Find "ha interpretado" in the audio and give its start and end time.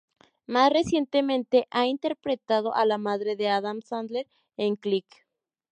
1.69-2.73